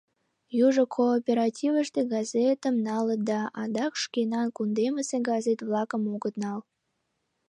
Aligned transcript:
Южо 0.65 0.83
кооперативыште 0.95 2.01
газетым 2.13 2.75
налыт 2.87 3.21
да, 3.29 3.41
адак 3.61 3.93
шкенан 4.03 4.47
кундемысе 4.55 5.17
газет-влакым 5.29 6.03
огыт 6.13 6.35
нал. 6.43 6.59